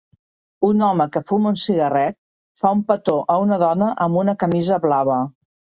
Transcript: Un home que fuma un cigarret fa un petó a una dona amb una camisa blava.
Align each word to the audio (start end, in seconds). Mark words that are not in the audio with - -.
Un 0.69 0.79
home 0.87 1.07
que 1.15 1.21
fuma 1.31 1.51
un 1.51 1.59
cigarret 1.65 2.17
fa 2.63 2.73
un 2.79 2.83
petó 2.91 3.19
a 3.35 3.39
una 3.47 3.63
dona 3.67 3.95
amb 4.07 4.23
una 4.27 4.41
camisa 4.45 4.85
blava. 4.89 5.23